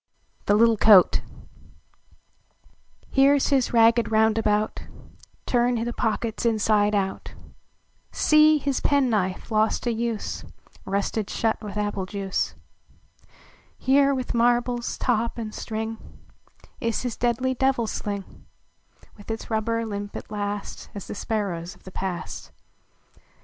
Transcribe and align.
THE 0.47 0.55
LITTLE 0.55 0.77
COAT 0.77 1.21
HERE 3.11 3.35
S 3.35 3.49
his 3.49 3.71
ragged 3.71 4.09
"roundabout"; 4.09 4.87
Turn 5.45 5.75
the 5.85 5.93
pockets 5.93 6.43
inside 6.43 6.95
out: 6.95 7.35
See; 8.11 8.57
his 8.57 8.79
pen 8.79 9.11
knife, 9.11 9.51
lost 9.51 9.83
to 9.83 9.91
use, 9.93 10.43
Rusted 10.85 11.29
shut 11.29 11.61
with 11.61 11.77
apple 11.77 12.07
juice: 12.07 12.55
Here, 13.77 14.15
with 14.15 14.33
marbles, 14.33 14.97
top 14.97 15.37
and 15.37 15.53
string, 15.53 15.99
Is 16.79 17.03
his 17.03 17.15
deadly" 17.15 17.53
devil 17.53 17.85
sling," 17.85 18.47
With 19.17 19.29
its 19.29 19.51
rubber, 19.51 19.85
limp 19.85 20.15
at 20.15 20.31
last 20.31 20.89
As 20.95 21.05
the 21.05 21.13
sparrows 21.13 21.75
of 21.75 21.83
the 21.83 21.91
past! 21.91 22.51